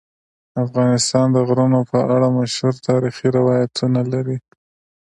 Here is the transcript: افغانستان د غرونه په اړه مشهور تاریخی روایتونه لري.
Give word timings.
افغانستان 0.65 1.27
د 1.35 1.37
غرونه 1.47 1.79
په 1.91 1.99
اړه 2.15 2.27
مشهور 2.37 2.73
تاریخی 2.87 3.27
روایتونه 3.37 4.01
لري. 4.13 4.37